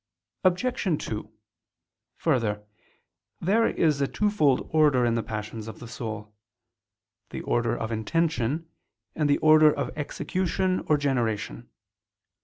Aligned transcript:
Obj. 0.43 1.05
2: 1.05 1.31
Further, 2.17 2.65
there 3.39 3.67
is 3.67 4.01
a 4.01 4.07
twofold 4.07 4.67
order 4.73 5.05
in 5.05 5.13
the 5.13 5.21
passions 5.21 5.67
of 5.67 5.77
the 5.77 5.87
soul: 5.87 6.33
the 7.29 7.41
order 7.41 7.77
of 7.77 7.91
intention, 7.91 8.67
and 9.13 9.29
the 9.29 9.37
order 9.37 9.71
of 9.71 9.95
execution 9.95 10.79
or 10.87 10.97
generation. 10.97 11.69